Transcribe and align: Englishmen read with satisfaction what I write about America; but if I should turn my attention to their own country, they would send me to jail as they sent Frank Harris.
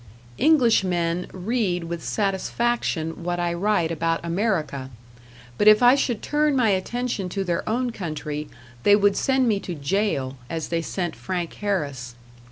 Englishmen 0.39 1.27
read 1.31 1.83
with 1.83 2.03
satisfaction 2.03 3.23
what 3.23 3.39
I 3.39 3.53
write 3.53 3.91
about 3.91 4.19
America; 4.25 4.89
but 5.59 5.67
if 5.67 5.83
I 5.83 5.93
should 5.93 6.23
turn 6.23 6.55
my 6.55 6.69
attention 6.69 7.29
to 7.29 7.43
their 7.43 7.61
own 7.69 7.91
country, 7.91 8.49
they 8.81 8.95
would 8.95 9.15
send 9.15 9.47
me 9.47 9.59
to 9.59 9.75
jail 9.75 10.37
as 10.49 10.69
they 10.69 10.81
sent 10.81 11.15
Frank 11.15 11.53
Harris. 11.53 12.15